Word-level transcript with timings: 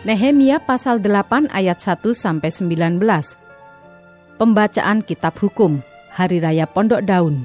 Nehemia 0.00 0.64
pasal 0.64 0.96
8 1.04 1.52
ayat 1.52 1.76
1 1.76 2.00
sampai 2.16 2.48
19. 2.48 3.04
Pembacaan 4.40 5.04
kitab 5.04 5.36
hukum 5.36 5.84
Hari 6.16 6.40
Raya 6.40 6.64
Pondok 6.64 7.04
Daun. 7.04 7.44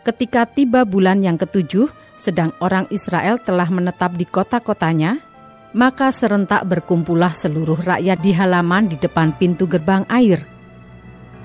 Ketika 0.00 0.48
tiba 0.48 0.88
bulan 0.88 1.20
yang 1.20 1.36
ketujuh, 1.36 1.92
sedang 2.16 2.56
orang 2.64 2.88
Israel 2.88 3.36
telah 3.36 3.68
menetap 3.68 4.16
di 4.16 4.24
kota-kotanya, 4.24 5.20
maka 5.76 6.08
serentak 6.08 6.64
berkumpullah 6.64 7.36
seluruh 7.36 7.84
rakyat 7.84 8.16
di 8.24 8.32
halaman 8.32 8.88
di 8.88 8.96
depan 8.96 9.36
pintu 9.36 9.68
gerbang 9.68 10.08
air. 10.08 10.40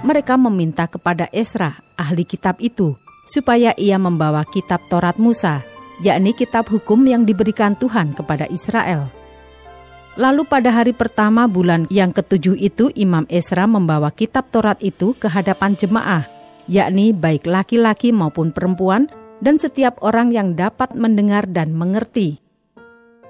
Mereka 0.07 0.39
meminta 0.39 0.87
kepada 0.87 1.27
Esra, 1.35 1.83
ahli 1.99 2.23
kitab 2.23 2.63
itu, 2.63 2.95
supaya 3.27 3.75
ia 3.75 3.99
membawa 3.99 4.47
kitab 4.47 4.79
Taurat 4.87 5.19
Musa, 5.19 5.67
yakni 5.99 6.31
kitab 6.31 6.71
hukum 6.71 7.03
yang 7.03 7.27
diberikan 7.27 7.75
Tuhan 7.75 8.15
kepada 8.15 8.47
Israel. 8.47 9.16
Lalu 10.17 10.49
pada 10.49 10.73
hari 10.73 10.97
pertama 10.97 11.45
bulan 11.45 11.85
yang 11.93 12.09
ketujuh 12.09 12.57
itu 12.57 12.89
Imam 12.97 13.29
Esra 13.29 13.69
membawa 13.69 14.09
kitab 14.09 14.49
Taurat 14.49 14.81
itu 14.81 15.13
ke 15.13 15.29
hadapan 15.29 15.77
jemaah, 15.77 16.25
yakni 16.65 17.13
baik 17.13 17.45
laki-laki 17.45 18.09
maupun 18.09 18.49
perempuan, 18.49 19.05
dan 19.45 19.61
setiap 19.61 20.01
orang 20.01 20.33
yang 20.33 20.57
dapat 20.57 20.97
mendengar 20.97 21.45
dan 21.45 21.69
mengerti. 21.69 22.41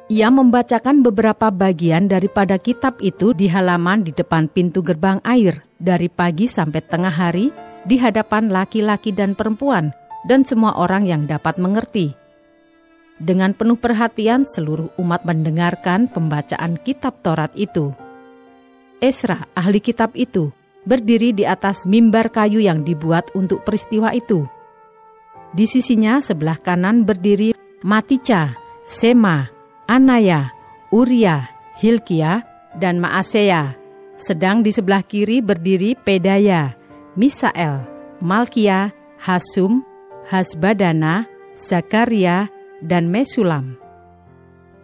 Ia 0.08 0.32
membacakan 0.32 1.04
beberapa 1.04 1.52
bagian 1.52 2.08
daripada 2.08 2.56
kitab 2.56 3.04
itu 3.04 3.36
di 3.36 3.52
halaman 3.52 4.08
di 4.08 4.16
depan 4.16 4.48
pintu 4.48 4.80
gerbang 4.80 5.20
air 5.28 5.60
dari 5.84 6.08
pagi 6.08 6.48
sampai 6.48 6.80
tengah 6.80 7.12
hari 7.12 7.52
di 7.84 8.00
hadapan 8.00 8.48
laki-laki 8.48 9.12
dan 9.12 9.36
perempuan 9.36 9.92
dan 10.24 10.48
semua 10.48 10.80
orang 10.80 11.04
yang 11.04 11.28
dapat 11.28 11.60
mengerti. 11.60 12.27
Dengan 13.18 13.58
penuh 13.58 13.82
perhatian 13.82 14.46
seluruh 14.46 14.94
umat 15.02 15.26
mendengarkan 15.26 16.06
pembacaan 16.06 16.78
kitab 16.86 17.18
Taurat 17.26 17.50
itu. 17.58 17.90
Esra, 19.02 19.50
ahli 19.58 19.82
kitab 19.82 20.14
itu, 20.14 20.54
berdiri 20.86 21.34
di 21.34 21.42
atas 21.42 21.90
mimbar 21.90 22.30
kayu 22.30 22.62
yang 22.62 22.86
dibuat 22.86 23.34
untuk 23.34 23.66
peristiwa 23.66 24.14
itu. 24.14 24.46
Di 25.50 25.66
sisinya 25.66 26.22
sebelah 26.22 26.62
kanan 26.62 27.10
berdiri 27.10 27.58
Matica, 27.82 28.54
Sema, 28.86 29.50
Anaya, 29.90 30.54
Uria, 30.94 31.50
Hilkia, 31.82 32.46
dan 32.78 33.02
Maaseya. 33.02 33.74
Sedang 34.18 34.62
di 34.62 34.70
sebelah 34.70 35.02
kiri 35.02 35.42
berdiri 35.42 35.94
Pedaya, 35.94 36.74
Misael, 37.18 37.82
Malkia, 38.22 38.94
Hasum, 39.22 39.82
Hasbadana, 40.30 41.30
Zakaria, 41.54 42.50
dan 42.84 43.10
Mesulam. 43.10 43.78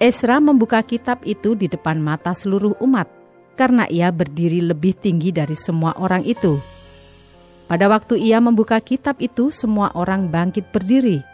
Esra 0.01 0.41
membuka 0.41 0.81
kitab 0.83 1.21
itu 1.23 1.53
di 1.53 1.71
depan 1.71 2.01
mata 2.01 2.35
seluruh 2.35 2.75
umat, 2.83 3.07
karena 3.53 3.87
ia 3.87 4.09
berdiri 4.09 4.59
lebih 4.59 4.97
tinggi 4.97 5.29
dari 5.31 5.55
semua 5.55 5.95
orang 6.01 6.25
itu. 6.25 6.59
Pada 7.69 7.87
waktu 7.87 8.19
ia 8.19 8.43
membuka 8.43 8.77
kitab 8.83 9.21
itu, 9.23 9.53
semua 9.53 9.93
orang 9.95 10.27
bangkit 10.27 10.69
berdiri 10.73 11.33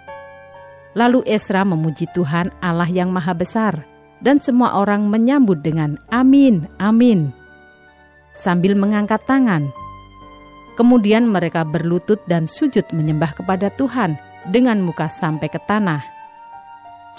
Lalu 0.97 1.21
Esra 1.29 1.61
memuji 1.61 2.09
Tuhan 2.17 2.49
Allah 2.65 2.89
yang 2.89 3.13
Maha 3.13 3.37
Besar, 3.37 3.85
dan 4.25 4.41
semua 4.41 4.81
orang 4.81 5.05
menyambut 5.05 5.61
dengan 5.61 6.01
"Amin, 6.09 6.65
amin" 6.81 7.29
sambil 8.33 8.73
mengangkat 8.73 9.21
tangan. 9.29 9.69
Kemudian 10.79 11.27
mereka 11.27 11.67
berlutut 11.67 12.23
dan 12.25 12.47
sujud 12.47 12.87
menyembah 12.95 13.35
kepada 13.35 13.67
Tuhan 13.75 14.15
dengan 14.49 14.79
muka 14.79 15.11
sampai 15.11 15.51
ke 15.51 15.59
tanah. 15.59 16.18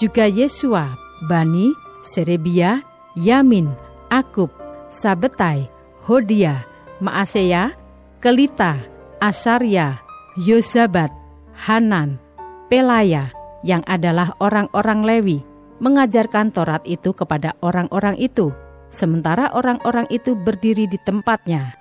Juga 0.01 0.25
Yesua, 0.25 0.97
Bani, 1.29 1.77
Serebia, 2.01 2.81
Yamin, 3.13 3.69
Akub, 4.09 4.49
Sabetai, 4.89 5.69
Hodia, 6.01 6.65
Maaseya, 6.97 7.77
Kelita, 8.17 8.81
Asarya, 9.21 10.01
Yozabat, 10.41 11.13
Hanan, 11.53 12.17
Pelaya, 12.65 13.29
yang 13.61 13.85
adalah 13.85 14.33
orang-orang 14.41 15.05
Lewi, 15.05 15.45
mengajarkan 15.77 16.49
Taurat 16.49 16.81
itu 16.89 17.13
kepada 17.13 17.53
orang-orang 17.61 18.17
itu, 18.17 18.49
sementara 18.89 19.53
orang-orang 19.53 20.09
itu 20.09 20.33
berdiri 20.33 20.89
di 20.89 20.97
tempatnya. 20.97 21.77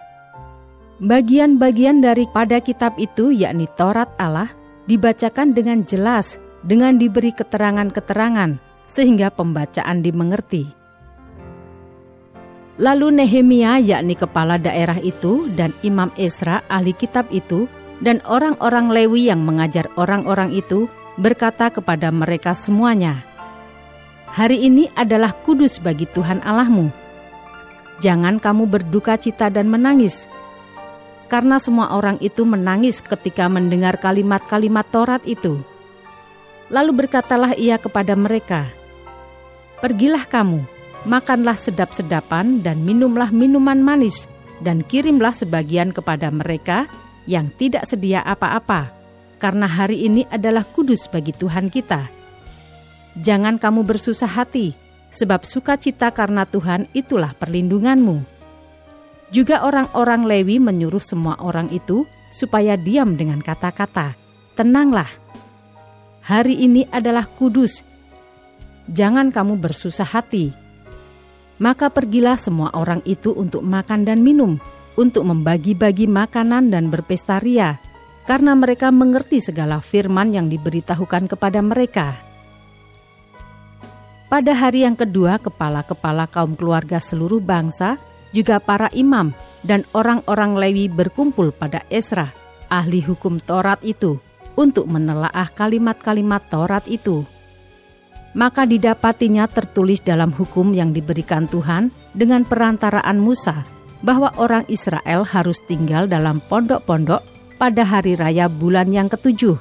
Bagian-bagian 1.00 2.04
daripada 2.04 2.60
kitab 2.60 3.00
itu, 3.00 3.32
yakni 3.32 3.64
Taurat 3.80 4.12
Allah, 4.20 4.52
dibacakan 4.84 5.56
dengan 5.56 5.88
jelas, 5.88 6.36
dengan 6.60 6.96
diberi 7.00 7.32
keterangan-keterangan, 7.32 8.60
sehingga 8.90 9.30
pembacaan 9.30 10.02
dimengerti. 10.02 10.80
Lalu 12.80 13.20
Nehemia, 13.20 13.76
yakni 13.76 14.16
kepala 14.16 14.56
daerah 14.56 14.96
itu, 15.04 15.52
dan 15.52 15.76
Imam 15.84 16.08
Esra, 16.16 16.64
ahli 16.64 16.96
kitab 16.96 17.28
itu, 17.28 17.68
dan 18.00 18.24
orang-orang 18.24 18.88
Lewi 18.88 19.28
yang 19.28 19.44
mengajar 19.44 19.92
orang-orang 20.00 20.56
itu, 20.56 20.88
berkata 21.20 21.68
kepada 21.68 22.08
mereka 22.08 22.56
semuanya, 22.56 23.20
"Hari 24.32 24.64
ini 24.64 24.88
adalah 24.96 25.36
kudus 25.44 25.76
bagi 25.76 26.08
Tuhan 26.08 26.40
Allahmu. 26.40 26.88
Jangan 28.00 28.40
kamu 28.40 28.64
berduka 28.64 29.20
cita 29.20 29.52
dan 29.52 29.68
menangis." 29.68 30.24
Karena 31.28 31.60
semua 31.60 31.94
orang 31.94 32.16
itu 32.24 32.42
menangis 32.42 33.04
ketika 33.04 33.46
mendengar 33.46 34.00
kalimat-kalimat 34.00 34.88
Taurat 34.88 35.22
itu. 35.28 35.62
Lalu 36.70 37.04
berkatalah 37.04 37.58
ia 37.58 37.76
kepada 37.76 38.14
mereka, 38.14 38.70
"Pergilah 39.82 40.24
kamu, 40.24 40.62
makanlah 41.04 41.58
sedap-sedapan 41.58 42.62
dan 42.62 42.86
minumlah 42.86 43.34
minuman 43.34 43.82
manis, 43.82 44.30
dan 44.62 44.86
kirimlah 44.86 45.34
sebagian 45.34 45.90
kepada 45.90 46.30
mereka 46.30 46.86
yang 47.26 47.50
tidak 47.58 47.84
sedia 47.90 48.22
apa-apa." 48.22 49.00
karena 49.40 49.64
hari 49.64 50.04
ini 50.04 50.28
adalah 50.28 50.62
kudus 50.62 51.08
bagi 51.08 51.32
Tuhan 51.32 51.72
kita. 51.72 52.06
Jangan 53.16 53.56
kamu 53.56 53.88
bersusah 53.88 54.28
hati, 54.28 54.76
sebab 55.10 55.42
sukacita 55.42 56.12
karena 56.12 56.44
Tuhan 56.46 56.86
itulah 56.92 57.32
perlindunganmu. 57.34 58.22
Juga 59.34 59.64
orang-orang 59.64 60.28
Lewi 60.28 60.60
menyuruh 60.60 61.02
semua 61.02 61.40
orang 61.40 61.72
itu 61.72 62.04
supaya 62.30 62.76
diam 62.78 63.16
dengan 63.16 63.42
kata-kata, 63.42 64.14
"Tenanglah, 64.54 65.08
hari 66.30 66.62
ini 66.62 66.86
adalah 66.94 67.26
kudus. 67.26 67.82
Jangan 68.86 69.34
kamu 69.34 69.58
bersusah 69.58 70.06
hati." 70.06 70.54
Maka 71.58 71.90
pergilah 71.90 72.38
semua 72.38 72.70
orang 72.72 73.02
itu 73.02 73.34
untuk 73.34 73.66
makan 73.66 74.06
dan 74.06 74.22
minum, 74.22 74.56
untuk 74.94 75.26
membagi-bagi 75.26 76.08
makanan 76.08 76.70
dan 76.70 76.88
berpesta 76.88 77.36
ria 77.36 77.76
karena 78.30 78.54
mereka 78.54 78.94
mengerti 78.94 79.42
segala 79.42 79.82
firman 79.82 80.30
yang 80.30 80.46
diberitahukan 80.46 81.26
kepada 81.26 81.60
mereka. 81.60 82.22
Pada 84.30 84.54
hari 84.54 84.86
yang 84.86 84.94
kedua, 84.94 85.42
kepala-kepala 85.42 86.30
kaum 86.30 86.54
keluarga 86.54 87.02
seluruh 87.02 87.42
bangsa, 87.42 87.98
juga 88.30 88.62
para 88.62 88.86
imam 88.94 89.34
dan 89.66 89.82
orang-orang 89.90 90.54
Lewi 90.54 90.86
berkumpul 90.86 91.50
pada 91.50 91.82
Esra, 91.90 92.30
ahli 92.70 93.02
hukum 93.02 93.42
Taurat 93.42 93.82
itu, 93.82 94.22
untuk 94.60 94.84
menelaah 94.84 95.48
kalimat-kalimat 95.56 96.44
Taurat 96.52 96.84
itu. 96.84 97.24
Maka 98.36 98.68
didapatinya 98.68 99.48
tertulis 99.48 100.04
dalam 100.04 100.28
hukum 100.30 100.76
yang 100.76 100.92
diberikan 100.92 101.48
Tuhan 101.48 101.88
dengan 102.12 102.44
perantaraan 102.44 103.16
Musa, 103.16 103.64
bahwa 104.04 104.30
orang 104.36 104.68
Israel 104.68 105.24
harus 105.24 105.56
tinggal 105.64 106.04
dalam 106.04 106.44
pondok-pondok 106.44 107.24
pada 107.56 107.82
hari 107.88 108.20
raya 108.20 108.52
bulan 108.52 108.92
yang 108.92 109.08
ketujuh, 109.08 109.56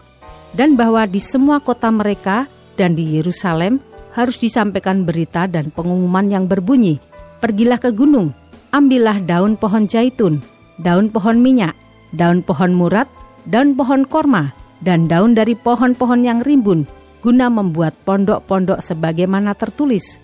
dan 0.52 0.76
bahwa 0.76 1.08
di 1.08 1.24
semua 1.24 1.64
kota 1.64 1.88
mereka 1.90 2.46
dan 2.76 2.94
di 2.94 3.16
Yerusalem 3.18 3.80
harus 4.14 4.38
disampaikan 4.38 5.08
berita 5.08 5.48
dan 5.48 5.72
pengumuman 5.72 6.28
yang 6.28 6.46
berbunyi, 6.46 7.00
Pergilah 7.40 7.80
ke 7.80 7.96
gunung, 7.96 8.36
ambillah 8.76 9.24
daun 9.24 9.56
pohon 9.56 9.88
jaitun, 9.88 10.44
daun 10.76 11.08
pohon 11.08 11.40
minyak, 11.40 11.72
daun 12.12 12.44
pohon 12.44 12.76
murat, 12.76 13.08
daun 13.48 13.80
pohon 13.80 14.04
korma, 14.04 14.52
dan 14.80 15.08
daun 15.08 15.36
dari 15.36 15.56
pohon-pohon 15.56 16.24
yang 16.24 16.40
rimbun, 16.44 16.88
guna 17.20 17.52
membuat 17.52 17.96
pondok-pondok 18.08 18.80
sebagaimana 18.80 19.52
tertulis. 19.56 20.20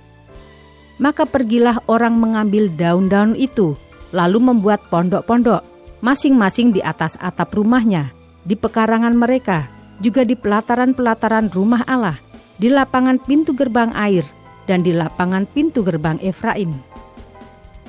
Maka 0.96 1.28
pergilah 1.28 1.84
orang 1.92 2.16
mengambil 2.16 2.72
daun-daun 2.72 3.36
itu, 3.36 3.76
lalu 4.16 4.40
membuat 4.40 4.80
pondok-pondok, 4.88 5.60
masing-masing 6.00 6.72
di 6.72 6.80
atas 6.80 7.20
atap 7.20 7.52
rumahnya, 7.52 8.16
di 8.48 8.56
pekarangan 8.56 9.12
mereka, 9.12 9.68
juga 10.00 10.24
di 10.24 10.40
pelataran-pelataran 10.40 11.52
rumah 11.52 11.84
Allah, 11.84 12.16
di 12.56 12.72
lapangan 12.72 13.20
pintu 13.20 13.52
gerbang 13.52 13.92
air, 13.92 14.24
dan 14.64 14.82
di 14.88 14.96
lapangan 14.96 15.44
pintu 15.44 15.84
gerbang 15.84 16.16
Efraim. 16.24 16.72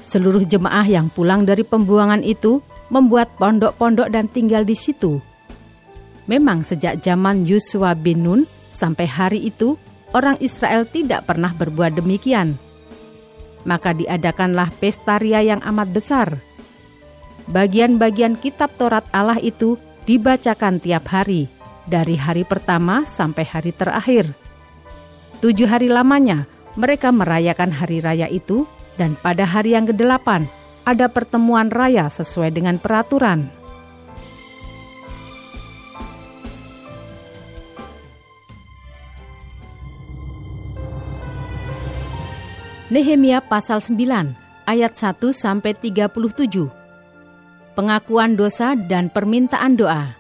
Seluruh 0.03 0.43
jemaah 0.47 0.87
yang 0.87 1.11
pulang 1.11 1.43
dari 1.43 1.67
pembuangan 1.67 2.23
itu 2.23 2.63
membuat 2.91 3.35
pondok-pondok 3.39 4.07
dan 4.11 4.31
tinggal 4.31 4.63
di 4.63 4.79
situ. 4.79 5.19
Memang 6.27 6.67
sejak 6.67 7.03
zaman 7.03 7.47
Yusua 7.47 7.95
bin 7.95 8.27
Nun 8.27 8.41
sampai 8.75 9.07
hari 9.07 9.41
itu, 9.47 9.79
orang 10.11 10.39
Israel 10.43 10.87
tidak 10.87 11.27
pernah 11.27 11.55
berbuat 11.55 11.99
demikian. 11.99 12.59
Maka 13.67 13.95
diadakanlah 13.95 14.71
pesta 14.79 15.19
ria 15.19 15.43
yang 15.43 15.63
amat 15.63 15.89
besar. 15.91 16.29
Bagian-bagian 17.47 18.35
kitab 18.39 18.75
Taurat 18.75 19.07
Allah 19.15 19.39
itu 19.39 19.79
dibacakan 20.07 20.83
tiap 20.83 21.07
hari, 21.11 21.47
dari 21.87 22.19
hari 22.19 22.43
pertama 22.43 23.07
sampai 23.07 23.47
hari 23.47 23.71
terakhir. 23.71 24.35
Tujuh 25.39 25.71
hari 25.71 25.87
lamanya 25.87 26.51
mereka 26.75 27.15
merayakan 27.15 27.71
hari 27.71 28.03
raya 28.03 28.27
itu, 28.27 28.67
dan 28.99 29.15
pada 29.15 29.47
hari 29.47 29.79
yang 29.79 29.87
kedelapan 29.87 30.51
ada 30.87 31.07
pertemuan 31.11 31.71
raya 31.71 32.07
sesuai 32.11 32.55
dengan 32.55 32.79
peraturan. 32.79 33.56
Nehemia 42.87 43.43
pasal 43.43 43.83
9 43.83 43.99
ayat 44.63 44.95
1 44.95 45.19
sampai 45.35 45.75
37. 45.75 46.71
Pengakuan 47.75 48.39
dosa 48.39 48.79
dan 48.79 49.11
permintaan 49.11 49.75
doa. 49.75 50.15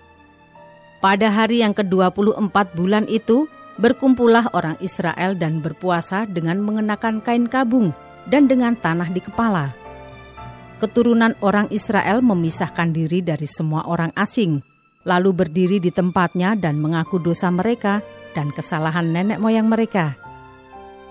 Pada 0.99 1.31
hari 1.31 1.63
yang 1.63 1.71
ke-24 1.79 2.75
bulan 2.75 3.07
itu, 3.07 3.47
berkumpullah 3.79 4.51
orang 4.51 4.75
Israel 4.83 5.39
dan 5.39 5.63
berpuasa 5.63 6.27
dengan 6.27 6.59
mengenakan 6.59 7.23
kain 7.23 7.47
kabung 7.47 7.95
dan 8.27 8.51
dengan 8.51 8.75
tanah 8.75 9.15
di 9.15 9.23
kepala. 9.23 9.71
Keturunan 10.83 11.39
orang 11.47 11.71
Israel 11.71 12.19
memisahkan 12.19 12.91
diri 12.91 13.23
dari 13.23 13.47
semua 13.47 13.87
orang 13.87 14.11
asing, 14.19 14.59
lalu 15.07 15.31
berdiri 15.31 15.79
di 15.79 15.95
tempatnya 15.95 16.59
dan 16.59 16.83
mengaku 16.83 17.23
dosa 17.23 17.47
mereka 17.47 18.03
dan 18.35 18.51
kesalahan 18.51 19.15
nenek 19.15 19.39
moyang 19.39 19.71
mereka 19.71 20.25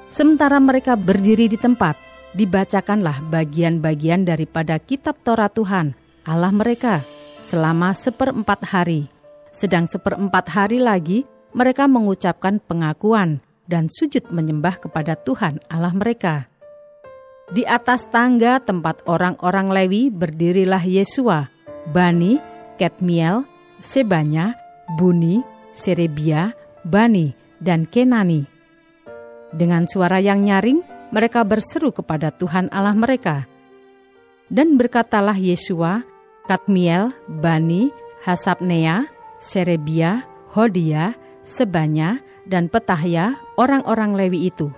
Sementara 0.09 0.61
mereka 0.61 0.93
berdiri 0.93 1.49
di 1.49 1.57
tempat, 1.57 1.97
dibacakanlah 2.37 3.25
bagian-bagian 3.31 4.27
daripada 4.27 4.77
kitab 4.77 5.17
Torah 5.25 5.49
Tuhan, 5.49 5.97
Allah 6.27 6.53
mereka, 6.53 7.01
selama 7.41 7.95
seperempat 7.95 8.69
hari. 8.69 9.09
Sedang 9.55 9.87
seperempat 9.87 10.51
hari 10.51 10.83
lagi, 10.83 11.23
mereka 11.55 11.87
mengucapkan 11.87 12.59
pengakuan 12.59 13.39
dan 13.65 13.87
sujud 13.87 14.29
menyembah 14.29 14.77
kepada 14.77 15.15
Tuhan 15.15 15.63
Allah 15.71 15.95
mereka. 15.95 16.51
Di 17.49 17.63
atas 17.63 18.09
tangga 18.09 18.57
tempat 18.59 19.05
orang-orang 19.05 19.69
Lewi 19.71 20.09
berdirilah 20.09 20.81
Yesua, 20.81 21.49
Bani, 21.93 22.41
Ketmiel, 22.75 23.45
Sebanya, 23.79 24.57
Buni, 24.97 25.45
Serebia, 25.71 26.57
Bani, 26.81 27.37
dan 27.61 27.85
Kenani 27.85 28.54
dengan 29.55 29.87
suara 29.87 30.19
yang 30.19 30.43
nyaring, 30.43 30.83
mereka 31.15 31.47
berseru 31.47 31.95
kepada 31.95 32.27
Tuhan 32.35 32.67
Allah 32.75 32.91
mereka. 32.91 33.47
Dan 34.51 34.75
berkatalah 34.75 35.39
Yesua, 35.39 36.03
Katmiel, 36.45 37.15
Bani, 37.25 37.89
Hasabnea, 38.27 39.07
Serebia, 39.39 40.27
Hodia, 40.51 41.15
Sebanya, 41.47 42.19
dan 42.45 42.67
Petahya, 42.67 43.39
orang-orang 43.55 44.13
Lewi 44.13 44.51
itu. 44.51 44.69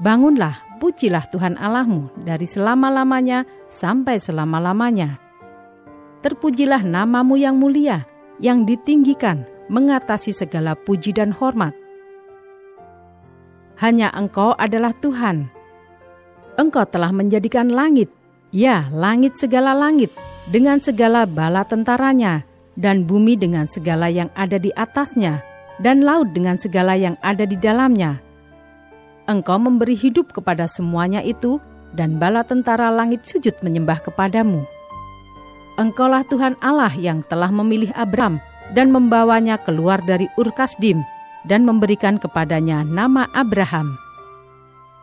Bangunlah, 0.00 0.78
pujilah 0.78 1.26
Tuhan 1.34 1.58
Allahmu 1.58 2.14
dari 2.24 2.46
selama-lamanya 2.46 3.44
sampai 3.66 4.22
selama-lamanya. 4.22 5.18
Terpujilah 6.24 6.80
namamu 6.86 7.36
yang 7.36 7.60
mulia, 7.60 8.08
yang 8.40 8.64
ditinggikan, 8.64 9.44
mengatasi 9.68 10.32
segala 10.32 10.72
puji 10.72 11.12
dan 11.12 11.32
hormat 11.36 11.83
hanya 13.78 14.10
Engkau 14.14 14.54
adalah 14.54 14.94
Tuhan. 14.98 15.50
Engkau 16.54 16.86
telah 16.86 17.10
menjadikan 17.10 17.70
langit, 17.72 18.10
ya 18.54 18.86
langit 18.94 19.34
segala 19.34 19.74
langit, 19.74 20.14
dengan 20.46 20.78
segala 20.78 21.26
bala 21.26 21.66
tentaranya, 21.66 22.46
dan 22.78 23.06
bumi 23.06 23.34
dengan 23.34 23.66
segala 23.66 24.06
yang 24.06 24.30
ada 24.38 24.58
di 24.58 24.70
atasnya, 24.74 25.42
dan 25.82 26.06
laut 26.06 26.30
dengan 26.30 26.54
segala 26.54 26.94
yang 26.94 27.18
ada 27.22 27.42
di 27.42 27.58
dalamnya. 27.58 28.22
Engkau 29.26 29.58
memberi 29.58 29.96
hidup 29.98 30.30
kepada 30.30 30.68
semuanya 30.70 31.24
itu, 31.24 31.58
dan 31.94 32.18
bala 32.18 32.42
tentara 32.42 32.90
langit 32.90 33.26
sujud 33.26 33.54
menyembah 33.62 34.02
kepadamu. 34.02 34.66
Engkaulah 35.74 36.22
Tuhan 36.30 36.54
Allah 36.62 36.94
yang 36.94 37.26
telah 37.26 37.50
memilih 37.50 37.90
Abram 37.98 38.38
dan 38.74 38.94
membawanya 38.94 39.58
keluar 39.58 39.98
dari 40.06 40.30
Ur 40.38 40.54
Kasdim, 40.54 41.02
dan 41.44 41.68
memberikan 41.68 42.16
kepadanya 42.16 42.82
nama 42.84 43.28
Abraham. 43.36 44.00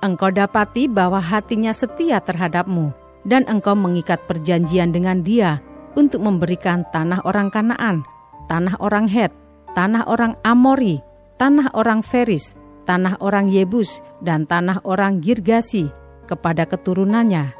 Engkau 0.01 0.33
dapati 0.33 0.89
bahwa 0.89 1.21
hatinya 1.21 1.69
setia 1.71 2.17
terhadapmu, 2.17 2.89
dan 3.21 3.45
engkau 3.45 3.77
mengikat 3.77 4.17
perjanjian 4.25 4.89
dengan 4.89 5.21
dia 5.21 5.61
untuk 5.93 6.25
memberikan 6.25 6.81
tanah 6.89 7.21
orang 7.21 7.53
Kanaan, 7.53 8.01
tanah 8.49 8.81
orang 8.81 9.05
Het, 9.05 9.29
tanah 9.77 10.09
orang 10.09 10.33
Amori, 10.41 10.97
tanah 11.37 11.69
orang 11.77 12.01
Feris, 12.01 12.57
tanah 12.89 13.21
orang 13.21 13.53
Yebus, 13.53 14.01
dan 14.25 14.49
tanah 14.49 14.81
orang 14.89 15.21
Girgasi 15.21 15.93
kepada 16.25 16.65
keturunannya. 16.65 17.53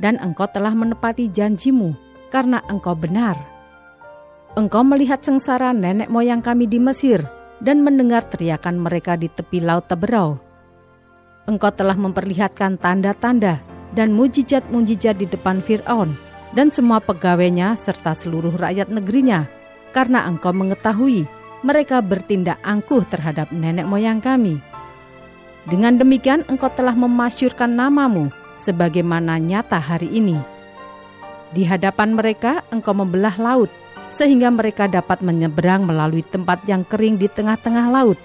Dan 0.00 0.16
engkau 0.20 0.48
telah 0.48 0.72
menepati 0.72 1.28
janjimu, 1.28 1.92
karena 2.32 2.64
engkau 2.72 2.96
benar. 2.96 3.36
Engkau 4.56 4.80
melihat 4.88 5.20
sengsara 5.20 5.76
nenek 5.76 6.08
moyang 6.08 6.40
kami 6.40 6.64
di 6.64 6.80
Mesir, 6.80 7.35
dan 7.60 7.80
mendengar 7.80 8.24
teriakan 8.26 8.80
mereka 8.80 9.16
di 9.16 9.28
tepi 9.32 9.64
laut 9.64 9.88
Teberau. 9.88 10.36
Engkau 11.46 11.70
telah 11.70 11.94
memperlihatkan 11.94 12.76
tanda-tanda 12.76 13.62
dan 13.94 14.12
mujizat-mujizat 14.12 15.16
di 15.16 15.26
depan 15.30 15.62
Fir'aun 15.62 16.12
dan 16.52 16.74
semua 16.74 16.98
pegawainya 16.98 17.78
serta 17.78 18.12
seluruh 18.16 18.56
rakyat 18.56 18.90
negerinya, 18.90 19.46
karena 19.94 20.26
engkau 20.26 20.50
mengetahui 20.50 21.24
mereka 21.64 22.02
bertindak 22.04 22.60
angkuh 22.66 23.06
terhadap 23.08 23.48
nenek 23.54 23.88
moyang 23.88 24.20
kami. 24.20 24.60
Dengan 25.66 25.98
demikian 25.98 26.46
engkau 26.46 26.70
telah 26.70 26.94
memasyurkan 26.94 27.72
namamu 27.72 28.30
sebagaimana 28.54 29.38
nyata 29.38 29.78
hari 29.82 30.10
ini. 30.10 30.38
Di 31.50 31.62
hadapan 31.66 32.14
mereka 32.14 32.66
engkau 32.70 32.94
membelah 32.94 33.34
laut 33.38 33.70
sehingga 34.12 34.48
mereka 34.48 34.88
dapat 34.88 35.20
menyeberang 35.20 35.84
melalui 35.84 36.24
tempat 36.24 36.64
yang 36.64 36.82
kering 36.82 37.20
di 37.20 37.28
tengah-tengah 37.28 37.86
laut. 37.92 38.18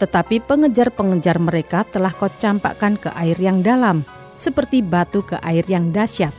Tetapi 0.00 0.40
pengejar-pengejar 0.44 1.36
mereka 1.36 1.84
telah 1.84 2.10
kau 2.10 2.32
campakkan 2.40 2.96
ke 2.96 3.12
air 3.14 3.36
yang 3.36 3.60
dalam, 3.60 4.02
seperti 4.34 4.80
batu 4.80 5.20
ke 5.20 5.36
air 5.44 5.62
yang 5.68 5.92
dahsyat. 5.92 6.32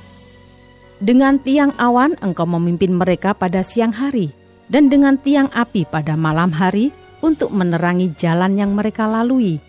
Dengan 1.02 1.38
tiang 1.42 1.74
awan 1.78 2.18
engkau 2.22 2.46
memimpin 2.46 2.94
mereka 2.94 3.34
pada 3.34 3.62
siang 3.62 3.94
hari, 3.94 4.34
dan 4.70 4.90
dengan 4.90 5.18
tiang 5.18 5.50
api 5.54 5.86
pada 5.86 6.18
malam 6.18 6.54
hari 6.54 6.94
untuk 7.22 7.54
menerangi 7.54 8.14
jalan 8.18 8.58
yang 8.58 8.74
mereka 8.74 9.06
lalui. 9.06 9.62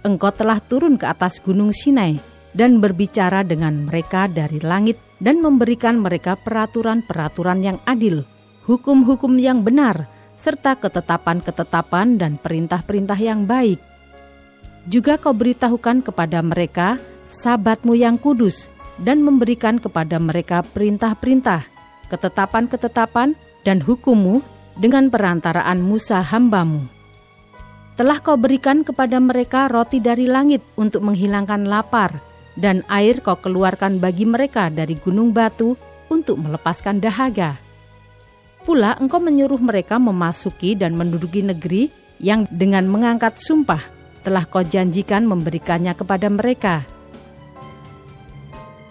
Engkau 0.00 0.32
telah 0.32 0.60
turun 0.60 0.96
ke 0.96 1.04
atas 1.08 1.40
gunung 1.44 1.72
Sinai 1.76 2.29
dan 2.56 2.82
berbicara 2.82 3.46
dengan 3.46 3.86
mereka 3.86 4.26
dari 4.26 4.58
langit 4.62 4.98
dan 5.22 5.38
memberikan 5.38 6.00
mereka 6.00 6.34
peraturan-peraturan 6.34 7.60
yang 7.62 7.78
adil, 7.86 8.26
hukum-hukum 8.66 9.38
yang 9.38 9.62
benar, 9.62 10.08
serta 10.34 10.74
ketetapan-ketetapan 10.80 12.16
dan 12.16 12.40
perintah-perintah 12.40 13.18
yang 13.20 13.44
baik. 13.44 13.78
Juga 14.88 15.20
kau 15.20 15.36
beritahukan 15.36 16.00
kepada 16.00 16.40
mereka 16.40 16.96
sabatmu 17.28 17.94
yang 17.94 18.16
kudus 18.16 18.72
dan 18.96 19.20
memberikan 19.20 19.76
kepada 19.76 20.16
mereka 20.16 20.64
perintah-perintah, 20.64 21.68
ketetapan-ketetapan, 22.08 23.36
dan 23.60 23.84
hukummu 23.84 24.40
dengan 24.80 25.12
perantaraan 25.12 25.84
Musa 25.84 26.24
hambamu. 26.24 26.88
Telah 28.00 28.18
kau 28.24 28.40
berikan 28.40 28.80
kepada 28.80 29.20
mereka 29.20 29.68
roti 29.68 30.00
dari 30.00 30.24
langit 30.24 30.64
untuk 30.80 31.04
menghilangkan 31.04 31.68
lapar, 31.68 32.29
dan 32.58 32.82
air 32.90 33.22
kau 33.22 33.38
keluarkan 33.38 34.02
bagi 34.02 34.26
mereka 34.26 34.70
dari 34.72 34.98
gunung 34.98 35.30
batu 35.30 35.78
untuk 36.10 36.38
melepaskan 36.42 36.98
dahaga. 36.98 37.58
pula 38.60 38.92
engkau 39.00 39.16
menyuruh 39.24 39.56
mereka 39.56 39.96
memasuki 39.96 40.76
dan 40.76 40.92
menduduki 40.92 41.40
negeri 41.40 41.88
yang 42.20 42.44
dengan 42.52 42.84
mengangkat 42.86 43.40
sumpah 43.40 43.80
telah 44.20 44.44
kau 44.44 44.60
janjikan 44.60 45.24
memberikannya 45.24 45.96
kepada 45.96 46.28
mereka. 46.28 46.84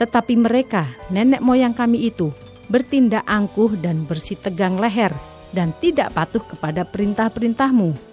Tetapi 0.01 0.33
mereka, 0.39 0.89
nenek 1.13 1.43
moyang 1.45 1.77
kami 1.77 2.09
itu, 2.09 2.33
bertindak 2.65 3.21
angkuh 3.29 3.77
dan 3.77 4.09
bersih 4.09 4.41
tegang 4.41 4.81
leher 4.81 5.13
dan 5.53 5.69
tidak 5.77 6.17
patuh 6.17 6.41
kepada 6.41 6.81
perintah-perintahmu. 6.81 8.08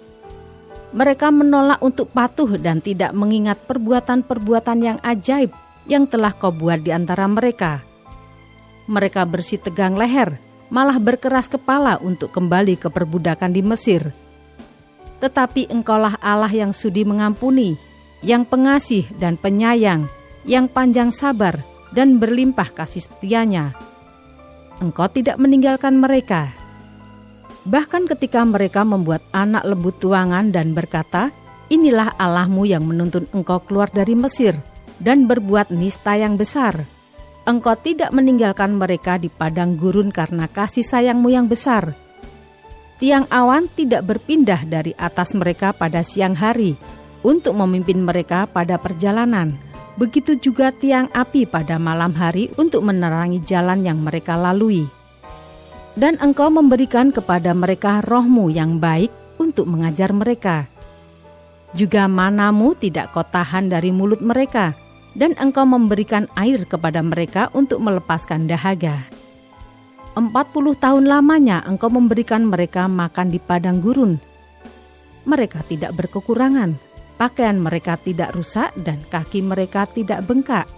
Mereka 0.95 1.31
menolak 1.35 1.83
untuk 1.83 2.11
patuh 2.15 2.55
dan 2.55 2.79
tidak 2.79 3.11
mengingat 3.11 3.59
perbuatan-perbuatan 3.67 4.79
yang 4.79 4.97
ajaib 5.03 5.51
yang 5.87 6.07
telah 6.07 6.31
kau 6.31 6.51
buat 6.51 6.83
di 6.83 6.95
antara 6.95 7.27
mereka. 7.27 7.83
Mereka 8.87 9.27
bersih 9.27 9.59
tegang 9.59 9.99
leher 9.99 10.39
malah 10.67 10.99
berkeras 10.99 11.47
kepala 11.47 11.99
untuk 11.99 12.31
kembali 12.35 12.75
ke 12.79 12.91
perbudakan 12.91 13.51
di 13.55 13.63
Mesir. 13.63 14.11
Tetapi 15.17 15.71
engkaulah 15.71 16.19
Allah 16.21 16.51
yang 16.51 16.75
sudi 16.75 17.07
mengampuni, 17.07 17.79
yang 18.21 18.45
pengasih 18.45 19.07
dan 19.17 19.39
penyayang, 19.39 20.05
yang 20.45 20.69
panjang 20.69 21.09
sabar 21.09 21.57
dan 21.95 22.21
berlimpah 22.21 22.69
kasih 22.69 23.07
setianya. 23.07 23.73
Engkau 24.77 25.09
tidak 25.09 25.41
meninggalkan 25.41 25.97
mereka. 25.97 26.53
Bahkan 27.67 28.07
ketika 28.15 28.47
mereka 28.47 28.87
membuat 28.87 29.21
anak 29.35 29.67
lembut 29.67 29.99
tuangan 29.99 30.55
dan 30.55 30.71
berkata, 30.71 31.35
Inilah 31.67 32.15
Allahmu 32.15 32.63
yang 32.63 32.87
menuntun 32.87 33.27
engkau 33.35 33.59
keluar 33.59 33.91
dari 33.91 34.15
Mesir 34.15 34.55
dan 35.03 35.27
berbuat 35.27 35.69
nista 35.75 36.15
yang 36.15 36.39
besar.' 36.39 36.97
engkau 37.47 37.79
tidak 37.79 38.11
meninggalkan 38.11 38.75
mereka 38.75 39.15
di 39.15 39.31
padang 39.31 39.79
gurun 39.79 40.11
karena 40.11 40.51
kasih 40.51 40.83
sayangmu 40.83 41.31
yang 41.31 41.47
besar. 41.47 41.95
Tiang 42.99 43.23
awan 43.31 43.71
tidak 43.71 44.03
berpindah 44.03 44.67
dari 44.67 44.91
atas 44.99 45.31
mereka 45.31 45.71
pada 45.71 46.03
siang 46.03 46.35
hari 46.35 46.75
untuk 47.23 47.55
memimpin 47.55 48.03
mereka 48.03 48.45
pada 48.51 48.75
perjalanan. 48.75 49.55
Begitu 49.97 50.37
juga 50.37 50.69
tiang 50.69 51.09
api 51.09 51.49
pada 51.49 51.81
malam 51.81 52.13
hari 52.13 52.53
untuk 52.59 52.85
menerangi 52.85 53.41
jalan 53.41 53.81
yang 53.81 53.97
mereka 54.03 54.37
lalui. 54.37 54.85
Dan 55.97 56.13
engkau 56.21 56.53
memberikan 56.53 57.09
kepada 57.09 57.57
mereka 57.57 58.05
rohmu 58.05 58.53
yang 58.53 58.77
baik 58.77 59.09
untuk 59.41 59.65
mengajar 59.65 60.13
mereka. 60.13 60.69
Juga 61.73 62.05
manamu 62.05 62.77
tidak 62.77 63.17
kau 63.17 63.25
tahan 63.25 63.73
dari 63.73 63.89
mulut 63.89 64.21
mereka, 64.21 64.77
dan 65.17 65.33
engkau 65.41 65.65
memberikan 65.65 66.29
air 66.37 66.69
kepada 66.69 67.01
mereka 67.01 67.49
untuk 67.57 67.81
melepaskan 67.81 68.45
dahaga. 68.45 69.09
Empat 70.13 70.53
puluh 70.53 70.77
tahun 70.77 71.09
lamanya 71.09 71.65
engkau 71.65 71.89
memberikan 71.89 72.45
mereka 72.45 72.85
makan 72.85 73.33
di 73.33 73.41
padang 73.41 73.81
gurun. 73.81 74.21
Mereka 75.25 75.65
tidak 75.65 75.97
berkekurangan, 75.97 76.77
pakaian 77.17 77.57
mereka 77.57 77.97
tidak 77.97 78.37
rusak 78.37 78.69
dan 78.85 79.01
kaki 79.09 79.41
mereka 79.41 79.89
tidak 79.89 80.21
bengkak. 80.29 80.69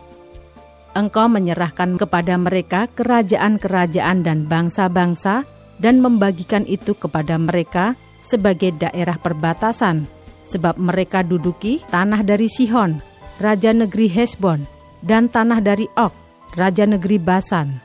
Engkau 0.97 1.29
menyerahkan 1.29 2.01
kepada 2.01 2.33
mereka 2.35 2.89
kerajaan-kerajaan 2.97 4.25
dan 4.25 4.49
bangsa-bangsa 4.49 5.45
dan 5.77 6.01
membagikan 6.01 6.65
itu 6.65 6.97
kepada 6.97 7.37
mereka 7.37 7.93
sebagai 8.25 8.73
daerah 8.73 9.15
perbatasan, 9.21 10.09
sebab 10.49 10.81
mereka 10.81 11.21
duduki 11.21 11.79
tanah 11.93 12.25
dari 12.25 12.49
Sihon, 12.49 12.99
raja 13.37 13.69
negeri 13.69 14.09
Hesbon, 14.09 14.65
dan 15.05 15.29
tanah 15.29 15.61
dari 15.61 15.85
Ok, 15.93 16.11
raja 16.57 16.83
negeri 16.89 17.21
Basan. 17.21 17.79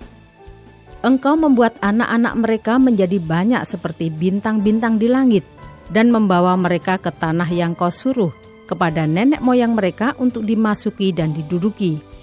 Engkau 1.05 1.37
membuat 1.37 1.77
anak-anak 1.85 2.35
mereka 2.41 2.81
menjadi 2.81 3.21
banyak 3.21 3.63
seperti 3.69 4.09
bintang-bintang 4.09 4.97
di 4.97 5.13
langit, 5.13 5.45
dan 5.93 6.09
membawa 6.09 6.57
mereka 6.57 6.97
ke 6.97 7.13
tanah 7.13 7.53
yang 7.53 7.77
kau 7.77 7.93
suruh 7.93 8.33
kepada 8.65 9.05
nenek 9.05 9.45
moyang 9.45 9.77
mereka 9.77 10.17
untuk 10.17 10.49
dimasuki 10.49 11.13
dan 11.13 11.37
diduduki. 11.37 12.14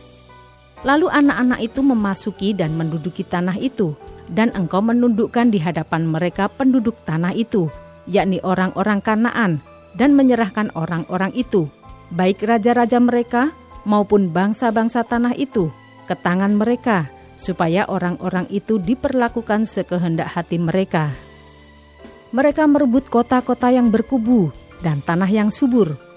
Lalu 0.82 1.14
anak-anak 1.14 1.60
itu 1.62 1.82
memasuki 1.86 2.58
dan 2.58 2.74
menduduki 2.74 3.22
tanah 3.22 3.54
itu, 3.62 3.94
dan 4.32 4.50
engkau 4.58 4.82
menundukkan 4.82 5.54
di 5.54 5.62
hadapan 5.62 6.10
mereka 6.10 6.50
penduduk 6.50 6.98
tanah 7.06 7.38
itu, 7.38 7.70
yakni 8.10 8.42
orang-orang 8.42 8.98
Kanaan, 9.04 9.62
dan 9.94 10.18
menyerahkan 10.18 10.74
orang-orang 10.74 11.36
itu 11.38 11.70
baik 12.12 12.44
raja-raja 12.44 13.00
mereka 13.00 13.56
maupun 13.88 14.30
bangsa-bangsa 14.30 15.08
tanah 15.08 15.38
itu 15.38 15.72
ke 16.06 16.14
tangan 16.18 16.58
mereka, 16.58 17.08
supaya 17.40 17.88
orang-orang 17.88 18.46
itu 18.52 18.78
diperlakukan 18.78 19.66
sekehendak 19.66 20.30
hati 20.34 20.58
mereka. 20.58 21.16
Mereka 22.32 22.64
merebut 22.68 23.12
kota-kota 23.12 23.70
yang 23.70 23.92
berkubu 23.92 24.56
dan 24.80 25.04
tanah 25.04 25.28
yang 25.28 25.52
subur. 25.52 26.11